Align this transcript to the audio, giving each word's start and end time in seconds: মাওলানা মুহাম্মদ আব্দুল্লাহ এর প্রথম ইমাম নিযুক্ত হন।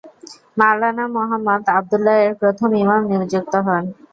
মাওলানা 0.57 1.03
মুহাম্মদ 1.15 1.63
আব্দুল্লাহ 1.77 2.15
এর 2.25 2.33
প্রথম 2.41 2.69
ইমাম 2.83 3.01
নিযুক্ত 3.11 3.53
হন। 3.65 3.83